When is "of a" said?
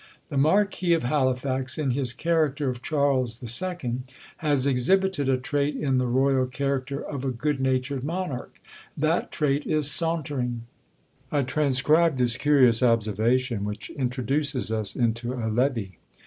7.03-7.29